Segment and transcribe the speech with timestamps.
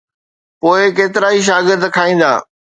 [0.59, 2.31] پوءِ ڪيترائي شاگرد کائيندا.